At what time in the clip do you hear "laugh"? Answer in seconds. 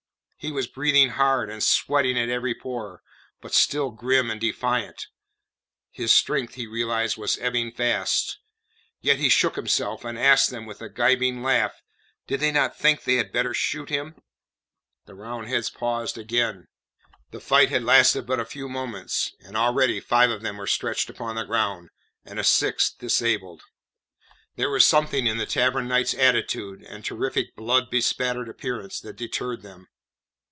11.43-11.83